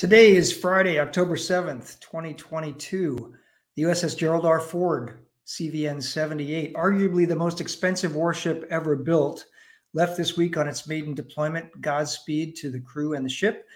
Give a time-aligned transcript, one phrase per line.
[0.00, 3.34] Today is Friday, October 7th, 2022.
[3.76, 4.58] The USS Gerald R.
[4.58, 9.44] Ford, CVN 78, arguably the most expensive warship ever built,
[9.92, 11.82] left this week on its maiden deployment.
[11.82, 13.66] Godspeed to the crew and the ship.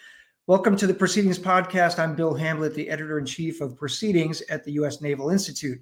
[0.47, 1.99] Welcome to the Proceedings Podcast.
[1.99, 5.03] I'm Bill Hamblet, the editor in chief of Proceedings at the U.S.
[5.03, 5.79] Naval Institute.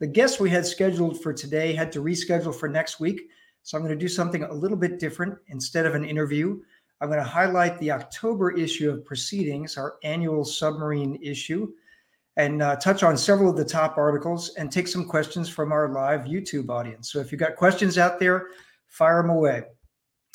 [0.00, 3.22] The guest we had scheduled for today had to reschedule for next week,
[3.62, 5.38] so I'm going to do something a little bit different.
[5.46, 6.60] Instead of an interview,
[7.00, 11.72] I'm going to highlight the October issue of Proceedings, our annual submarine issue,
[12.36, 15.92] and uh, touch on several of the top articles and take some questions from our
[15.92, 17.12] live YouTube audience.
[17.12, 18.48] So if you've got questions out there,
[18.86, 19.62] fire them away.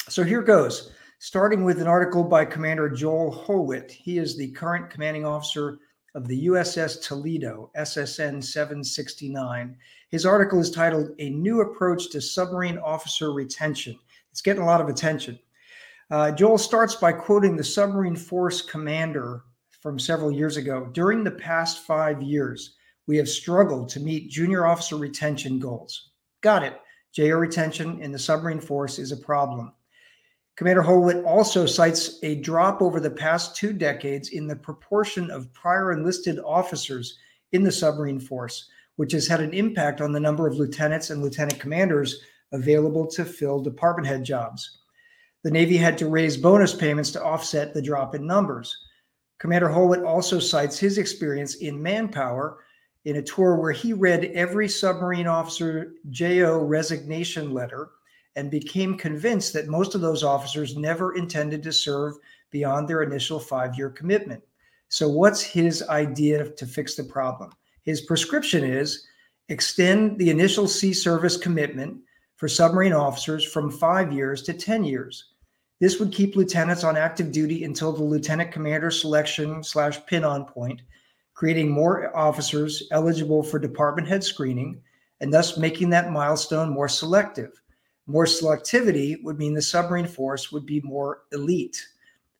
[0.09, 3.91] So here goes, starting with an article by Commander Joel Holwitt.
[3.91, 5.80] He is the current commanding officer
[6.16, 9.75] of the USS Toledo, SSN 769.
[10.09, 13.98] His article is titled A New Approach to Submarine Officer Retention.
[14.31, 15.39] It's getting a lot of attention.
[16.14, 19.45] Uh, Joel starts by quoting the submarine force commander
[19.81, 20.88] from several years ago.
[20.94, 22.75] During the past five years,
[23.08, 26.11] we have struggled to meet junior officer retention goals.
[26.42, 26.80] Got it.
[27.14, 29.73] JO retention in the submarine force is a problem.
[30.55, 35.52] Commander Holwitt also cites a drop over the past two decades in the proportion of
[35.52, 37.17] prior enlisted officers
[37.53, 41.23] in the submarine force, which has had an impact on the number of lieutenants and
[41.23, 44.77] lieutenant commanders available to fill department head jobs
[45.44, 48.75] the Navy had to raise bonus payments to offset the drop in numbers.
[49.39, 52.59] Commander Holwitt also cites his experience in manpower
[53.05, 57.91] in a tour where he read every submarine officer JO resignation letter
[58.38, 62.16] and became convinced that most of those officers never intended to serve
[62.49, 64.41] beyond their initial five year commitment.
[64.88, 67.52] So, what's his idea to fix the problem?
[67.83, 69.05] His prescription is
[69.49, 71.99] extend the initial sea service commitment
[72.38, 75.33] for submarine officers from five years to 10 years.
[75.84, 80.45] This would keep lieutenants on active duty until the lieutenant commander selection slash pin on
[80.45, 80.82] point,
[81.33, 84.82] creating more officers eligible for department head screening,
[85.20, 87.52] and thus making that milestone more selective.
[88.08, 91.86] More selectivity would mean the submarine force would be more elite.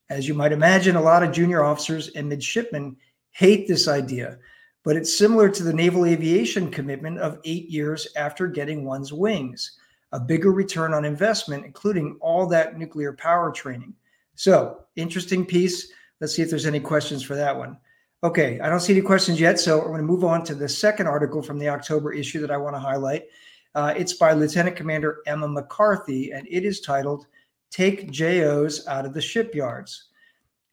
[0.10, 2.96] As you might imagine, a lot of junior officers and midshipmen
[3.32, 4.40] hate this idea,
[4.86, 9.78] but it's similar to the naval aviation commitment of eight years after getting one's wings
[10.14, 13.94] a bigger return on investment, including all that nuclear power training.
[14.36, 15.92] So, interesting piece.
[16.22, 17.78] Let's see if there's any questions for that one.
[18.24, 20.70] Okay, I don't see any questions yet, so we're going to move on to the
[20.70, 23.24] second article from the October issue that I want to highlight.
[23.76, 27.26] Uh, it's by Lieutenant Commander Emma McCarthy, and it is titled
[27.72, 30.10] Take JOs Out of the Shipyards.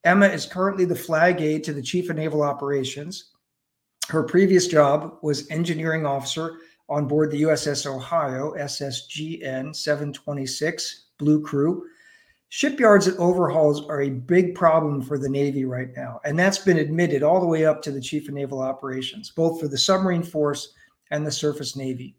[0.04, 3.30] Emma is currently the flag aide to the Chief of Naval Operations.
[4.08, 6.58] Her previous job was engineering officer
[6.90, 11.86] on board the USS Ohio, SSGN 726 Blue Crew.
[12.48, 16.20] Shipyards and overhauls are a big problem for the Navy right now.
[16.24, 19.60] And that's been admitted all the way up to the Chief of Naval Operations, both
[19.60, 20.74] for the submarine force
[21.12, 22.16] and the surface Navy.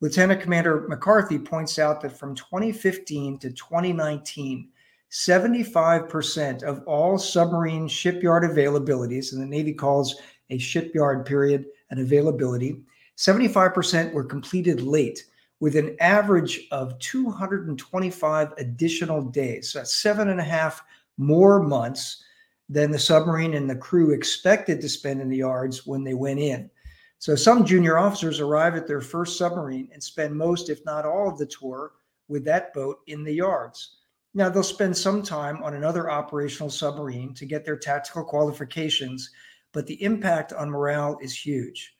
[0.00, 4.70] Lieutenant Commander McCarthy points out that from 2015 to 2019,
[5.10, 10.16] 75% of all submarine shipyard availabilities, and the Navy calls
[10.48, 12.82] a shipyard period an availability,
[13.16, 15.24] 75% were completed late
[15.60, 19.70] with an average of 225 additional days.
[19.70, 20.82] So that's seven and a half
[21.16, 22.24] more months
[22.68, 26.40] than the submarine and the crew expected to spend in the yards when they went
[26.40, 26.70] in.
[27.18, 31.28] So some junior officers arrive at their first submarine and spend most, if not all,
[31.28, 31.92] of the tour
[32.28, 33.96] with that boat in the yards.
[34.34, 39.30] Now, they'll spend some time on another operational submarine to get their tactical qualifications,
[39.72, 41.93] but the impact on morale is huge.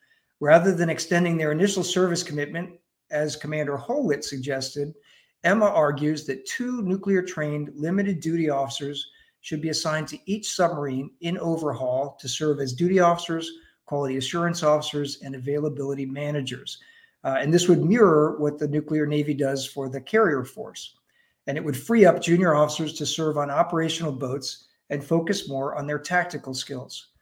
[0.44, 2.69] Rather than extending their initial service commitment,
[3.10, 4.93] as Commander Holwitt suggested,
[5.43, 9.10] Emma argues that two nuclear trained limited duty officers
[9.41, 13.50] should be assigned to each submarine in overhaul to serve as duty officers,
[13.87, 16.78] quality assurance officers, and availability managers.
[17.25, 20.97] Uh, and this would mirror what the nuclear Navy does for the carrier force.
[21.47, 25.74] And it would free up junior officers to serve on operational boats and focus more
[25.74, 27.14] on their tactical skills.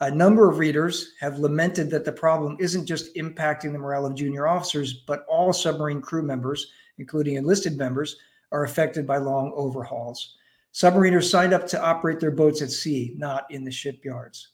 [0.00, 4.14] A number of readers have lamented that the problem isn't just impacting the morale of
[4.14, 8.16] junior officers, but all submarine crew members, including enlisted members,
[8.52, 10.36] are affected by long overhauls.
[10.74, 14.48] Submariners signed up to operate their boats at sea, not in the shipyards.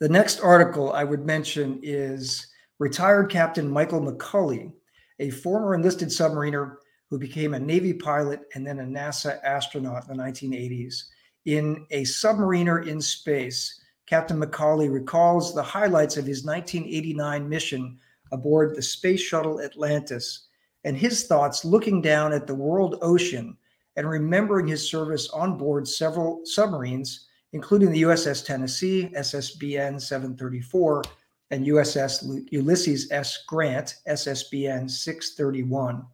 [0.00, 2.48] The next article I would mention is
[2.80, 4.72] retired Captain Michael McCulley,
[5.20, 6.74] a former enlisted submariner
[7.08, 11.04] who became a Navy pilot and then a NASA astronaut in the 1980s.
[11.44, 17.98] In A Submariner in Space, Captain McCulley recalls the highlights of his 1989 mission
[18.32, 20.46] aboard the Space Shuttle Atlantis
[20.84, 23.56] and his thoughts looking down at the world ocean
[23.96, 31.02] and remembering his service on board several submarines, including the USS Tennessee, SSBN 734,
[31.50, 33.44] and USS Ulysses S.
[33.48, 36.04] Grant, SSBN 631.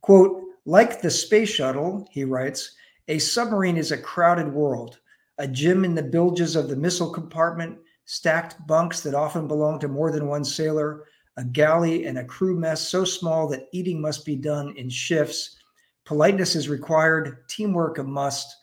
[0.00, 2.74] Quote, like the space shuttle, he writes,
[3.08, 4.98] a submarine is a crowded world,
[5.40, 9.88] a gym in the bilges of the missile compartment, stacked bunks that often belong to
[9.88, 11.06] more than one sailor,
[11.38, 15.56] a galley and a crew mess so small that eating must be done in shifts.
[16.04, 18.54] Politeness is required, teamwork a must.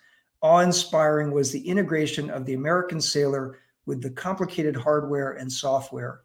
[0.41, 3.57] Awe inspiring was the integration of the American sailor
[3.87, 6.21] with the complicated hardware and software.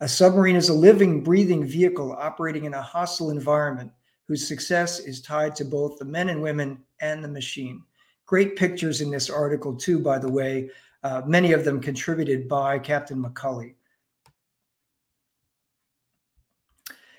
[0.00, 3.92] A submarine is a living, breathing vehicle operating in a hostile environment
[4.26, 7.82] whose success is tied to both the men and women and the machine.
[8.32, 10.70] Great pictures in this article, too, by the way,
[11.02, 13.74] uh, many of them contributed by Captain McCulley.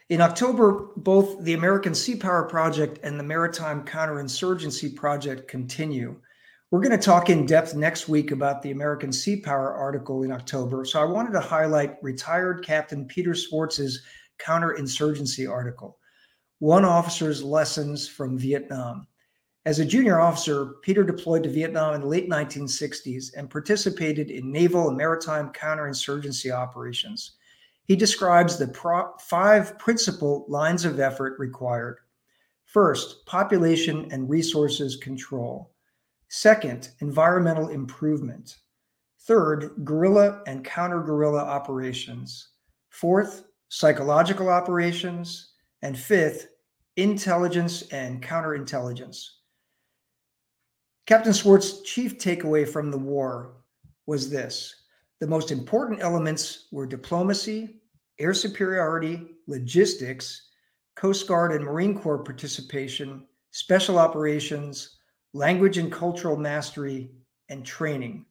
[0.10, 6.20] In October, both the American Sea Power Project and the Maritime Counterinsurgency Project continue.
[6.72, 10.32] We're going to talk in depth next week about the American Sea Power article in
[10.32, 10.84] October.
[10.84, 14.02] So I wanted to highlight retired Captain Peter Swartz's
[14.40, 16.00] counterinsurgency article,
[16.58, 19.06] One Officer's Lessons from Vietnam.
[19.66, 24.52] As a junior officer, Peter deployed to Vietnam in the late 1960s and participated in
[24.52, 27.38] naval and maritime counterinsurgency operations.
[27.86, 32.00] He describes the pro- five principal lines of effort required.
[32.66, 35.72] First, population and resources control.
[36.28, 38.58] Second, environmental improvement.
[39.22, 42.50] Third, guerrilla and counter guerrilla operations.
[42.90, 45.52] Fourth, psychological operations.
[45.84, 46.48] And fifth,
[46.98, 49.30] intelligence and counterintelligence.
[51.06, 53.56] Captain Swartz's chief takeaway from the war
[54.06, 54.84] was this
[55.20, 57.82] the most important elements were diplomacy,
[58.20, 60.50] air superiority, logistics,
[60.96, 64.98] Coast Guard and Marine Corps participation, special operations,
[65.34, 67.10] language and cultural mastery,
[67.50, 68.26] and training.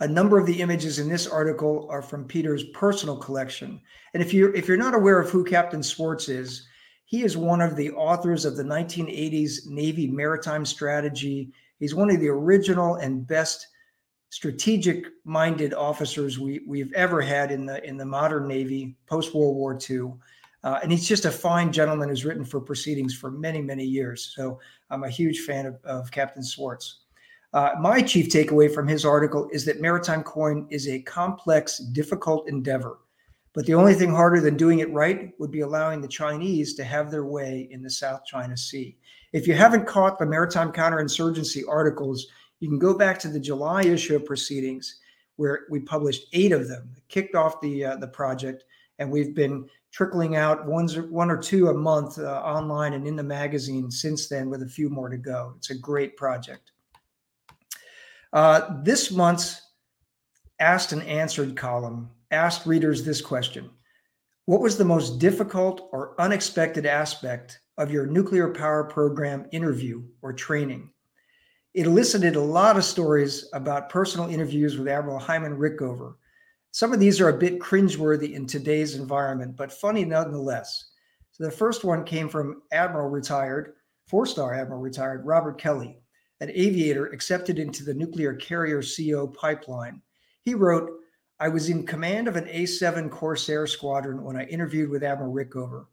[0.00, 3.80] A number of the images in this article are from Peter's personal collection.
[4.14, 6.66] And if you're if you're not aware of who Captain Swartz is,
[7.04, 11.52] he is one of the authors of the 1980s Navy maritime strategy.
[11.80, 13.66] He's one of the original and best
[14.28, 19.56] strategic minded officers we, we've ever had in the in the modern Navy post World
[19.56, 20.12] War II.
[20.62, 24.32] Uh, and he's just a fine gentleman who's written for proceedings for many, many years.
[24.36, 24.60] So
[24.90, 27.00] I'm a huge fan of, of Captain Swartz.
[27.52, 32.46] Uh, my chief takeaway from his article is that maritime coin is a complex, difficult
[32.48, 32.98] endeavor.
[33.54, 36.84] But the only thing harder than doing it right would be allowing the Chinese to
[36.84, 38.96] have their way in the South China Sea.
[39.32, 42.26] If you haven't caught the maritime counterinsurgency articles,
[42.58, 45.00] you can go back to the July issue of proceedings
[45.36, 48.64] where we published eight of them, kicked off the uh, the project,
[48.98, 53.16] and we've been trickling out ones one or two a month uh, online and in
[53.16, 55.54] the magazine since then, with a few more to go.
[55.56, 56.72] It's a great project.
[58.32, 59.62] Uh, this month's
[60.58, 63.70] asked and answered column asked readers this question:
[64.44, 70.34] What was the most difficult or unexpected aspect of your nuclear power program interview or
[70.34, 70.90] training?
[71.72, 76.16] It elicited a lot of stories about personal interviews with Admiral Hyman Rickover.
[76.72, 80.90] Some of these are a bit cringeworthy in today's environment, but funny nonetheless.
[81.30, 83.72] So the first one came from Admiral retired,
[84.06, 85.96] four star Admiral retired Robert Kelly,
[86.40, 90.02] an aviator accepted into the nuclear carrier CO pipeline.
[90.42, 90.90] He wrote,
[91.38, 95.32] I was in command of an A 7 Corsair squadron when I interviewed with Admiral
[95.32, 95.86] Rickover.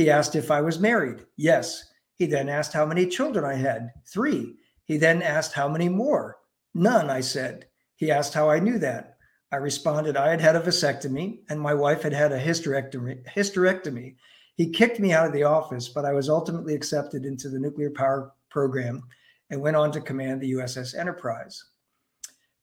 [0.00, 1.26] He asked if I was married.
[1.36, 1.84] Yes.
[2.14, 3.92] He then asked how many children I had.
[4.06, 4.56] Three.
[4.86, 6.38] He then asked how many more.
[6.72, 7.66] None, I said.
[7.96, 9.18] He asked how I knew that.
[9.52, 13.22] I responded I had had a vasectomy and my wife had had a hysterectomy.
[13.28, 14.16] hysterectomy.
[14.54, 17.90] He kicked me out of the office, but I was ultimately accepted into the nuclear
[17.90, 19.02] power program
[19.50, 21.62] and went on to command the USS Enterprise.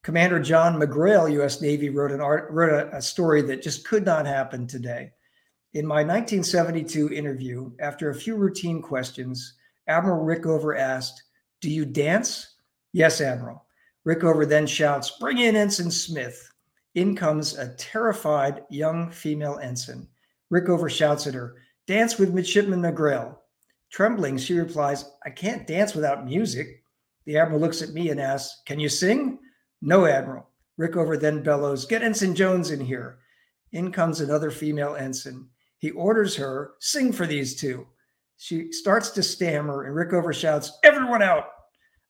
[0.01, 1.61] Commander John McGrail, U.S.
[1.61, 5.11] Navy, wrote, an art, wrote a, a story that just could not happen today.
[5.77, 9.53] In my 1972 interview, after a few routine questions,
[9.87, 11.21] Admiral Rickover asked,
[11.61, 12.55] do you dance?
[12.93, 13.63] Yes, Admiral.
[14.03, 16.51] Rickover then shouts, Bring in Ensign Smith.
[16.95, 20.07] In comes a terrified young female ensign.
[20.51, 23.35] Rickover shouts at her, Dance with Midshipman McGrail.
[23.91, 26.81] Trembling, she replies, I can't dance without music.
[27.25, 29.37] The Admiral looks at me and asks, Can you sing?
[29.83, 30.49] No, Admiral.
[30.79, 33.19] Rickover then bellows, Get Ensign Jones in here.
[33.73, 35.47] In comes another female ensign.
[35.79, 37.87] He orders her, Sing for these two.
[38.37, 41.45] She starts to stammer, and Rickover shouts, "Everyone out!"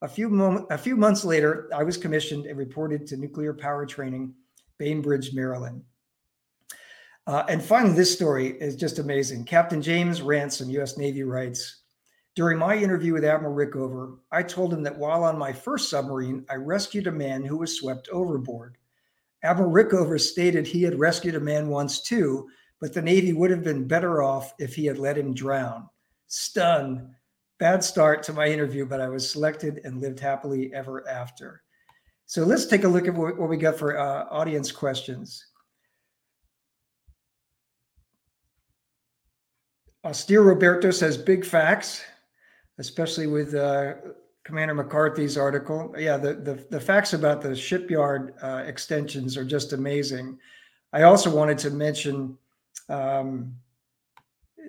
[0.02, 4.36] A few a few months later, I was commissioned and reported to nuclear power training,
[4.78, 5.84] Bainbridge, Maryland.
[7.26, 9.44] Uh, and finally, this story is just amazing.
[9.44, 10.98] Captain James Ransom, U.S.
[10.98, 11.82] Navy, writes
[12.36, 16.46] During my interview with Admiral Rickover, I told him that while on my first submarine,
[16.50, 18.78] I rescued a man who was swept overboard.
[19.44, 22.48] Admiral Rickover stated he had rescued a man once too,
[22.80, 25.90] but the Navy would have been better off if he had let him drown.
[26.28, 27.16] Stun.
[27.60, 31.64] Bad start to my interview, but I was selected and lived happily ever after.
[32.26, 35.44] So let's take a look at what, we got for uh, audience questions.
[40.06, 42.04] Austere Roberto says big facts
[42.80, 43.94] especially with uh,
[44.44, 45.94] Commander McCarthy's article.
[45.98, 50.38] Yeah, the, the, the facts about the shipyard uh, extensions are just amazing.
[50.94, 52.38] I also wanted to mention
[52.90, 53.56] um,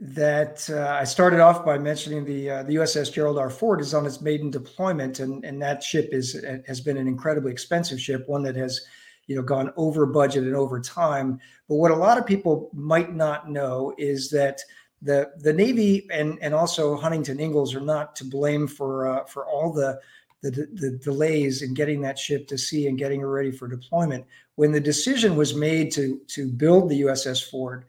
[0.00, 3.50] that uh, I started off by mentioning the uh, the USS Gerald R.
[3.50, 7.50] Ford is on its maiden deployment, and and that ship is has been an incredibly
[7.50, 8.86] expensive ship, one that has
[9.26, 11.40] you know gone over budget and over time.
[11.68, 14.60] But what a lot of people might not know is that
[15.02, 19.46] the the Navy and and also Huntington Ingalls are not to blame for uh, for
[19.46, 19.98] all the,
[20.42, 24.24] the the delays in getting that ship to sea and getting it ready for deployment.
[24.54, 27.84] When the decision was made to to build the USS Ford,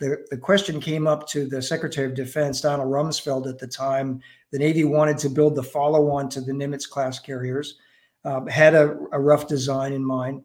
[0.00, 4.20] the, the question came up to the Secretary of Defense, Donald Rumsfeld, at the time.
[4.50, 7.78] The Navy wanted to build the follow on to the Nimitz class carriers,
[8.24, 10.42] um, had a, a, rough design in mind.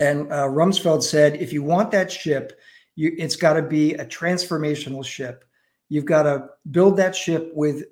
[0.00, 2.60] And uh, Rumsfeld said, if you want that ship,
[2.94, 5.44] you, it's got to be a transformational ship.
[5.88, 7.84] You've got to build that ship with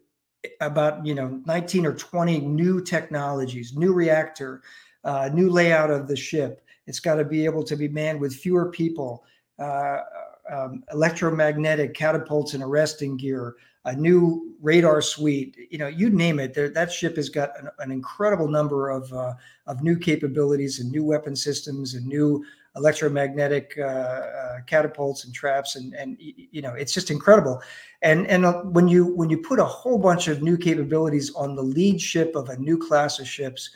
[0.61, 4.62] about you know 19 or 20 new technologies, new reactor,
[5.05, 6.62] uh, new layout of the ship.
[6.87, 9.25] It's got to be able to be manned with fewer people,
[9.59, 9.99] uh,
[10.50, 15.57] um, electromagnetic catapults and arresting gear, a new radar suite.
[15.71, 16.55] You know, you name it.
[16.55, 19.35] That ship has got an, an incredible number of uh,
[19.67, 22.45] of new capabilities and new weapon systems and new
[22.76, 27.62] electromagnetic uh, uh, catapults and traps, and and you know it's just incredible.
[28.02, 31.56] And and uh, when you when you put a whole bunch of new capabilities on
[31.56, 33.71] the lead ship of a new class of ships,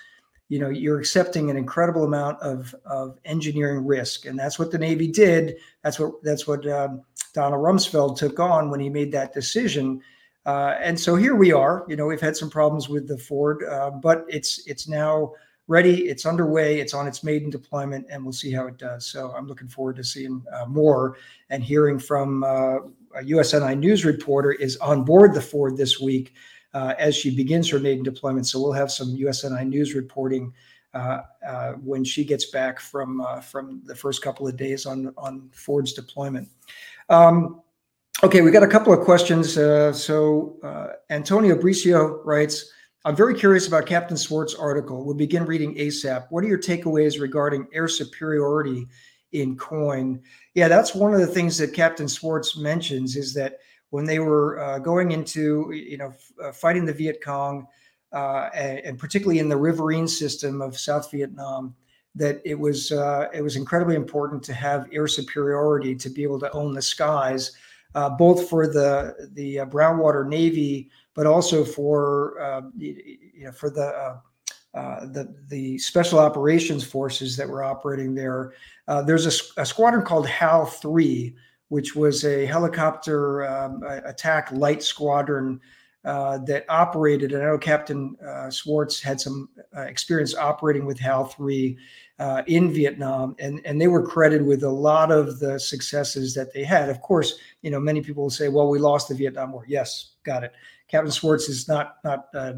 [0.49, 4.79] you know you're accepting an incredible amount of of engineering risk, and that's what the
[4.79, 5.57] Navy did.
[5.83, 7.03] That's what that's what um,
[7.33, 10.01] Donald Rumsfeld took on when he made that decision.
[10.47, 11.85] Uh, and so here we are.
[11.87, 15.33] You know, we've had some problems with the Ford, uh, but it's it's now
[15.71, 16.09] ready.
[16.09, 16.81] It's underway.
[16.81, 19.07] It's on its maiden deployment, and we'll see how it does.
[19.07, 21.17] So I'm looking forward to seeing uh, more
[21.49, 22.79] and hearing from uh,
[23.15, 26.35] a USNI news reporter is on board the Ford this week
[26.75, 28.49] uh, as she begins her maiden deployment.
[28.49, 30.53] So we'll have some USNI news reporting.
[30.93, 35.15] Uh, uh, when she gets back from uh, from the first couple of days on
[35.17, 36.49] on Ford's deployment,
[37.11, 37.63] um,
[38.25, 39.55] okay, we got a couple of questions.
[39.55, 42.73] so Antonio Bricio writes,
[43.05, 45.05] I'm very curious about Captain Swartz' article.
[45.05, 46.27] We'll begin reading ASAP.
[46.29, 48.87] What are your takeaways regarding air superiority
[49.33, 50.21] in COIN?
[50.55, 53.57] Yeah, that's one of the things that Captain Swartz mentions is that
[53.89, 57.67] when they were uh, going into, you know, uh, fighting the Viet Cong,
[58.13, 61.75] uh, and, and, particularly in the riverine system of South Vietnam,
[62.17, 66.41] that it was uh, it was incredibly important to have air superiority to be able
[66.41, 67.53] to own the skies,
[67.95, 73.71] uh, both for the the uh, Brownwater Navy but also for uh, you know for
[73.71, 74.17] the uh,
[74.75, 78.53] uh, the the special operations forces that were operating there.
[78.87, 81.35] Uh, there's a, a, squadron called HAL three,
[81.69, 85.61] which was a helicopter um, attack light squadron.
[86.03, 91.27] Uh, that operated, and I know Captain uh, Swartz had some experience operating with HAL
[91.27, 91.77] 3
[92.47, 96.65] in Vietnam, and, and they were credited with a lot of the successes that they
[96.65, 96.89] had.
[96.89, 99.67] Of course, you know, many people will say, well, we lost the Vietnam War.
[99.69, 100.55] Yes, got it.
[100.91, 102.55] Captain Swartz is not not uh,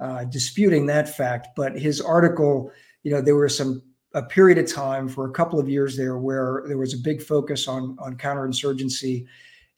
[0.00, 2.70] uh, disputing that fact, but his article,
[3.02, 3.82] you know, there was some
[4.14, 7.22] a period of time for a couple of years there where there was a big
[7.22, 9.26] focus on on counterinsurgency,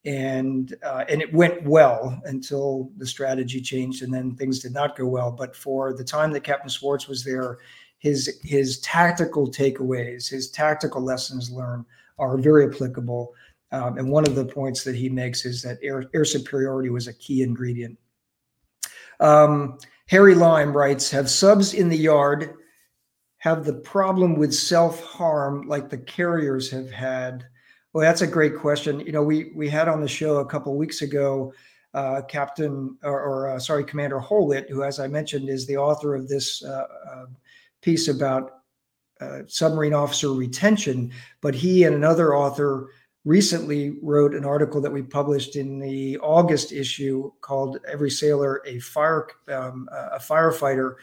[0.04, 4.96] and uh, and it went well until the strategy changed, and then things did not
[4.96, 5.30] go well.
[5.30, 7.58] But for the time that Captain Swartz was there,
[7.98, 11.84] his his tactical takeaways, his tactical lessons learned
[12.18, 13.34] are very applicable.
[13.72, 17.08] Um, and one of the points that he makes is that air, air superiority was
[17.08, 17.98] a key ingredient.
[19.18, 22.54] Um, Harry Lime writes Have subs in the yard
[23.38, 27.44] have the problem with self harm like the carriers have had?
[27.92, 29.00] Well, that's a great question.
[29.00, 31.52] You know, we we had on the show a couple weeks ago
[31.94, 36.14] uh, Captain or, or uh, sorry, Commander Holwitt, who, as I mentioned, is the author
[36.14, 37.26] of this uh, uh
[37.80, 38.60] piece about
[39.20, 41.12] uh, submarine officer retention.
[41.40, 42.90] But he and another author
[43.24, 48.78] recently wrote an article that we published in the August issue called "Every Sailor a
[48.80, 50.96] Fire um, a Firefighter,"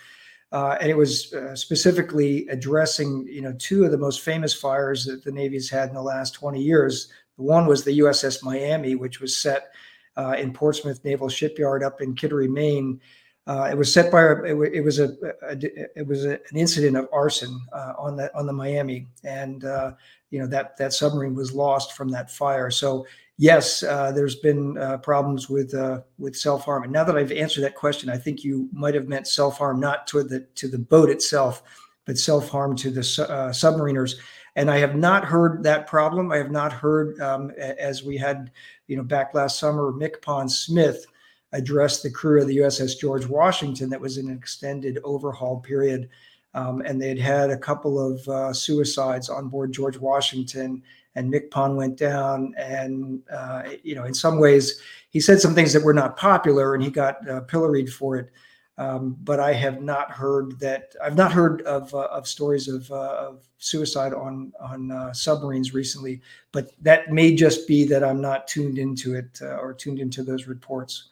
[0.52, 5.06] uh, and it was uh, specifically addressing you know two of the most famous fires
[5.06, 7.10] that the Navy's had in the last 20 years.
[7.38, 9.72] One was the USS Miami, which was set
[10.18, 13.00] uh, in Portsmouth Naval Shipyard up in Kittery, Maine.
[13.48, 15.58] Uh, it was set by it, it was a, a,
[16.00, 19.92] it was a, an incident of arson uh, on the on the Miami, and uh,
[20.30, 22.70] you know that that submarine was lost from that fire.
[22.70, 26.84] So yes, uh, there's been uh, problems with uh, with self harm.
[26.84, 29.80] And now that I've answered that question, I think you might have meant self harm
[29.80, 31.64] not to the to the boat itself,
[32.06, 34.16] but self harm to the submariners.
[34.56, 36.32] And I have not heard that problem.
[36.32, 38.52] I have not heard um, as we had,
[38.88, 41.06] you know, back last summer, MCPON Smith
[41.52, 46.10] addressed the crew of the USS George Washington that was in an extended overhaul period.
[46.54, 50.82] Um, and they'd had a couple of uh, suicides on board George Washington,
[51.16, 52.54] and MCPON went down.
[52.58, 56.74] And, uh, you know, in some ways, he said some things that were not popular
[56.74, 58.30] and he got uh, pilloried for it.
[58.78, 60.96] Um, but I have not heard that.
[61.04, 65.74] I've not heard of, uh, of stories of, uh, of, suicide on on uh, submarines
[65.74, 66.22] recently.
[66.54, 70.48] But that may just be that I'm not tuned into it or tuned into those
[70.48, 71.10] reports.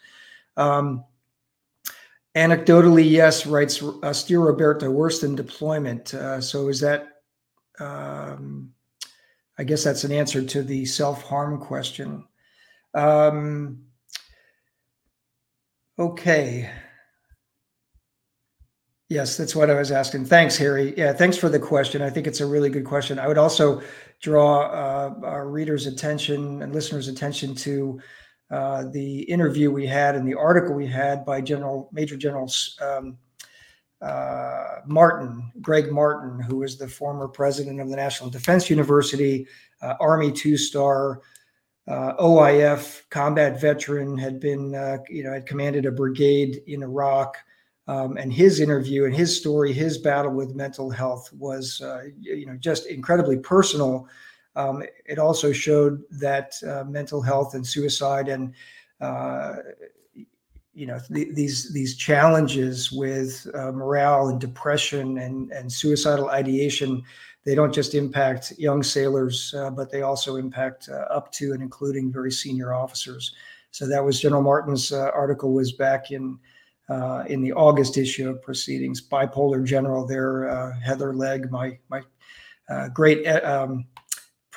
[0.58, 1.06] Um,
[2.36, 6.14] anecdotally, yes, writes uh, Steer Roberto, worse than deployment.
[6.14, 7.22] Uh, so is that,
[7.80, 8.72] um,
[9.58, 12.26] I guess that's an answer to the self harm question.
[12.94, 13.84] Um,
[15.98, 16.70] okay.
[19.10, 20.26] Yes, that's what I was asking.
[20.26, 20.94] Thanks, Harry.
[20.98, 22.02] Yeah, thanks for the question.
[22.02, 23.20] I think it's a really good question.
[23.20, 23.82] I would also
[24.20, 28.02] draw uh, our readers' attention and listeners' attention to
[28.50, 32.50] uh, the interview we had and the article we had by General Major General
[32.82, 33.18] um,
[34.02, 39.48] uh, Martin, Greg Martin, who was the former president of the National Defense University,
[39.82, 41.22] uh, Army two-star,
[41.88, 47.38] uh, OIF combat veteran, had been uh, you know had commanded a brigade in Iraq.
[47.90, 51.82] Um, and his interview and his story, his battle with mental health was,
[52.20, 54.10] you know, just incredibly personal
[54.58, 58.54] um, it also showed that uh, mental health and suicide and
[59.00, 59.58] uh,
[60.74, 67.04] you know th- these these challenges with uh, morale and depression and and suicidal ideation
[67.46, 71.62] they don't just impact young sailors uh, but they also impact uh, up to and
[71.62, 73.34] including very senior officers.
[73.72, 76.40] So that was general martin's uh, article was back in
[77.28, 79.08] in the august issue of proceedings.
[79.08, 82.02] Bipolar general there heather legg my my
[82.94, 83.86] great um,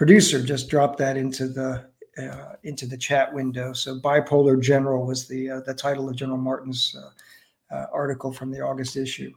[0.00, 1.84] producer just dropped that into the
[2.16, 3.74] uh, into the chat window.
[3.74, 8.50] So bipolar general was the uh, the title of General Martin's uh, uh article from
[8.50, 9.30] the August issue.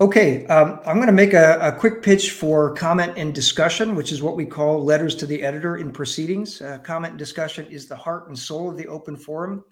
[0.00, 4.12] Okay, um, I'm going to make a, a, quick pitch for comment and discussion, which
[4.12, 6.62] is what we call letters to the editor in proceedings.
[6.62, 9.64] Uh, comment and discussion is the heart and soul of the open forum.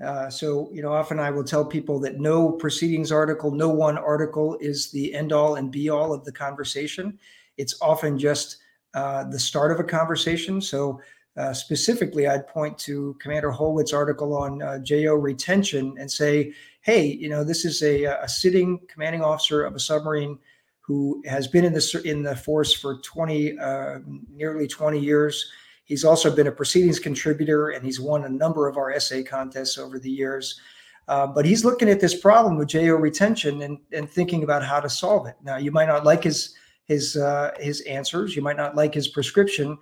[0.00, 3.96] Uh, so, you know, often I will tell people that no proceedings article, no one
[3.96, 7.18] article is the end all and be all of the conversation.
[7.56, 8.58] It's often just
[8.94, 10.60] uh, the start of a conversation.
[10.60, 11.00] So,
[11.36, 16.52] uh, specifically, I'd point to Commander Holwitt's article on uh, JO retention and say,
[16.82, 20.38] hey, you know, this is a, a sitting commanding officer of a submarine
[20.80, 24.00] who has been in the in the force for 20, uh,
[24.30, 25.50] nearly 20 years
[25.92, 29.76] He's also been a proceedings contributor and he's won a number of our essay contests
[29.76, 30.58] over the years.
[31.06, 34.80] Uh, but he's looking at this problem with JO retention and, and thinking about how
[34.80, 35.34] to solve it.
[35.44, 36.54] Now, you might not like his
[36.86, 39.76] his uh, his answers, you might not like his prescription,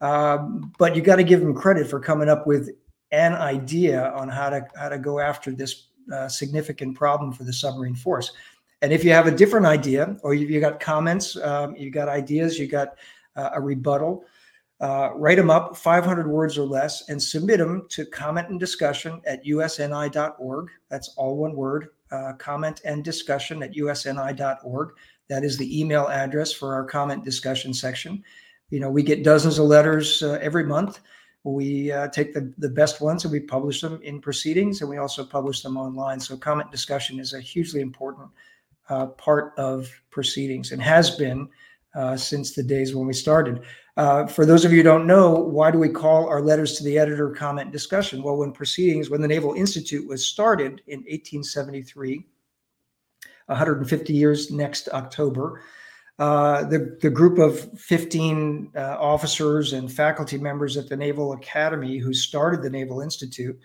[0.00, 2.70] um, but you got to give him credit for coming up with
[3.10, 7.52] an idea on how to how to go after this uh, significant problem for the
[7.52, 8.30] submarine force.
[8.82, 12.08] And if you have a different idea, or you, you got comments, um, you got
[12.08, 12.90] ideas, you got
[13.34, 14.24] uh, a rebuttal,
[14.80, 19.20] uh, write them up 500 words or less and submit them to comment and discussion
[19.24, 20.70] at usni.org.
[20.90, 24.90] That's all one word uh, comment and discussion at usni.org.
[25.28, 28.22] That is the email address for our comment discussion section.
[28.70, 31.00] You know, we get dozens of letters uh, every month.
[31.44, 34.98] We uh, take the, the best ones and we publish them in proceedings and we
[34.98, 36.18] also publish them online.
[36.18, 38.28] So, comment discussion is a hugely important
[38.88, 41.48] uh, part of proceedings and has been
[41.94, 43.62] uh, since the days when we started.
[43.96, 46.84] Uh, for those of you who don't know, why do we call our letters to
[46.84, 48.22] the editor comment discussion?
[48.22, 52.26] Well, when proceedings, when the Naval Institute was started in 1873,
[53.46, 55.62] 150 years next October,
[56.18, 61.98] uh, the, the group of 15 uh, officers and faculty members at the Naval Academy
[61.98, 63.58] who started the Naval Institute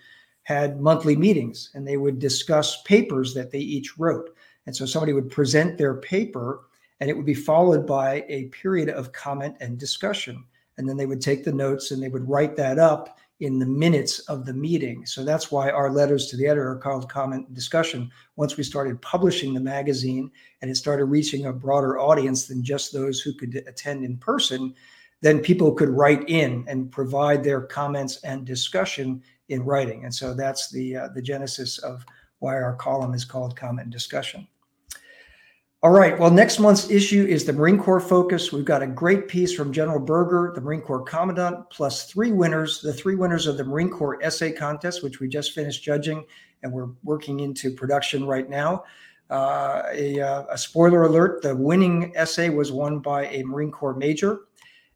[0.43, 4.29] had monthly meetings and they would discuss papers that they each wrote.
[4.65, 6.61] And so somebody would present their paper
[7.01, 10.45] and it would be followed by a period of comment and discussion.
[10.77, 13.65] And then they would take the notes and they would write that up in the
[13.65, 15.03] minutes of the meeting.
[15.07, 18.11] So that's why our letters to the editor are called comment and discussion.
[18.35, 20.29] Once we started publishing the magazine
[20.61, 24.75] and it started reaching a broader audience than just those who could attend in person,
[25.21, 30.05] then people could write in and provide their comments and discussion in writing.
[30.05, 32.05] And so that's the uh, the genesis of
[32.39, 34.47] why our column is called Comment and Discussion.
[35.83, 36.17] All right.
[36.19, 38.51] Well, next month's issue is the Marine Corps focus.
[38.51, 42.81] We've got a great piece from General Berger, the Marine Corps Commandant, plus three winners,
[42.81, 46.23] the three winners of the Marine Corps essay contest, which we just finished judging
[46.61, 48.83] and we're working into production right now.
[49.31, 53.95] Uh, a, uh, a, spoiler alert the winning essay was won by a Marine Corps
[53.95, 54.41] major.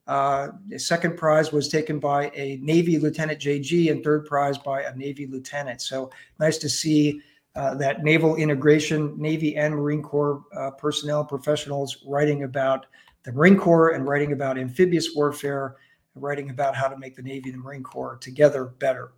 [0.05, 4.83] Uh, the second prize was taken by a Navy Lieutenant JG, and third prize by
[4.83, 5.81] a Navy Lieutenant.
[5.81, 7.21] So nice to see
[7.55, 12.85] that naval integration, Navy and Marine Corps uh, personnel professionals writing about
[13.23, 15.77] the Marine Corps and writing about amphibious warfare,
[16.15, 19.11] writing about how to make the Navy and the Marine Corps together better.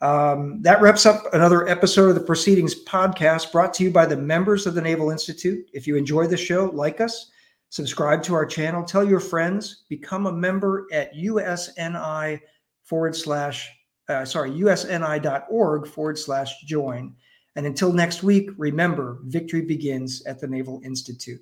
[0.00, 4.16] Um, that wraps up another episode of the Proceedings podcast brought to you by the
[4.16, 5.66] members of the Naval Institute.
[5.72, 7.30] If you enjoy the show, like us,
[7.70, 12.40] subscribe to our channel, tell your friends, become a member at usni
[12.82, 13.70] forward slash,
[14.08, 17.14] uh, sorry, usni.org forward slash join.
[17.56, 21.40] And until next week, remember victory begins at the Naval Institute.